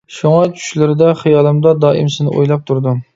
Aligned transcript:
شۇڭا 0.19 0.37
چۈشلىرىدە، 0.53 1.09
خىيالىمدا 1.19 1.73
دائىم 1.85 2.09
سېنى 2.17 2.33
ئويلاپ 2.35 2.65
تۇردۇم. 2.71 3.03